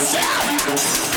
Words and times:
myself. 0.00 1.09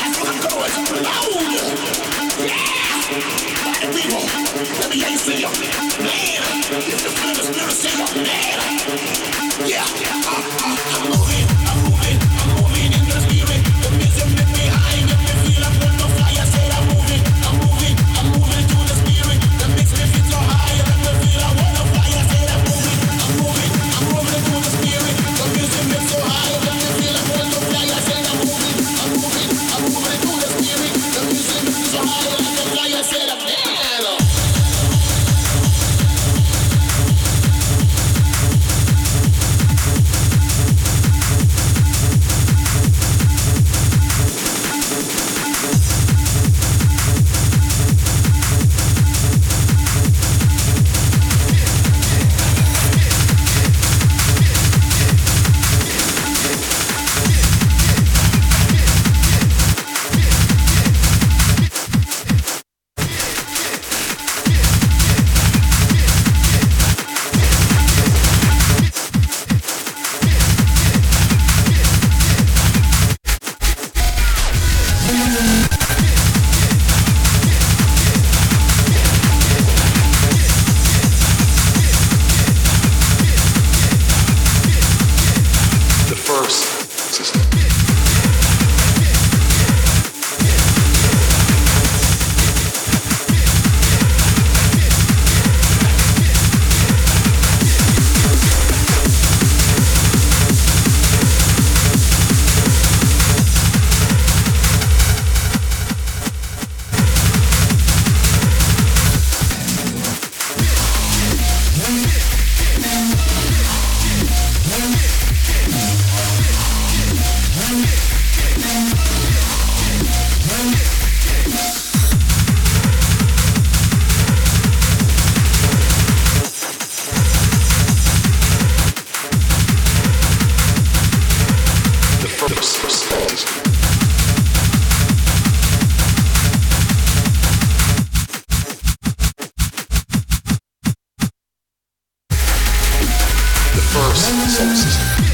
first. 143.94 145.33